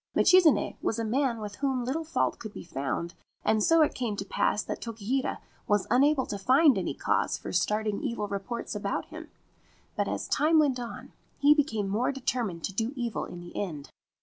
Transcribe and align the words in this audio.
Michizane 0.15 0.77
was 0.81 0.97
a 0.97 1.05
man 1.05 1.39
with 1.39 1.57
whom 1.57 1.85
little 1.85 2.03
fault 2.03 2.39
could 2.39 2.51
be 2.53 2.63
found, 2.63 3.13
and 3.45 3.63
so 3.63 3.83
it 3.83 3.93
came 3.93 4.15
to 4.15 4.25
pass 4.25 4.63
that 4.63 4.81
Tokihira 4.81 5.39
was 5.67 5.85
unable 5.91 6.25
to 6.25 6.39
find 6.39 6.75
any 6.75 6.95
cause 6.95 7.37
for 7.37 7.53
starting 7.53 8.01
evil 8.01 8.27
reports 8.27 8.73
about 8.73 9.05
him; 9.09 9.29
but 9.95 10.07
as 10.07 10.27
time 10.27 10.57
went 10.57 10.79
on 10.79 11.13
he 11.37 11.53
became 11.53 11.87
more 11.87 12.11
determined 12.11 12.63
to 12.63 12.73
do 12.73 12.93
evil 12.95 13.25
in 13.25 13.41
the 13.41 13.55
end. 13.55 13.91